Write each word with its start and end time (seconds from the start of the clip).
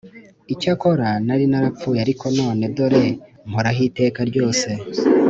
Icyakora 0.53 1.09
nari 1.25 1.45
narapfuye 1.51 1.99
ariko 2.05 2.25
none 2.37 2.63
dore 2.75 3.03
mporaho 3.49 3.81
iteka 3.87 4.19
ryose, 4.29 4.69